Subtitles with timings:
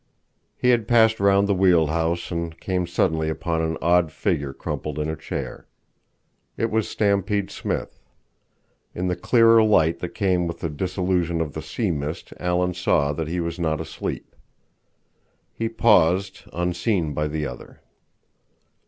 [0.57, 4.97] He had passed round the wheel house and came suddenly upon an odd figure crumpled
[4.97, 5.67] in a chair.
[6.57, 8.01] It was Stampede Smith.
[8.95, 13.13] In the clearer light that came with the dissolution of the sea mist Alan saw
[13.13, 14.33] that he was not asleep.
[15.53, 17.81] He paused, unseen by the other.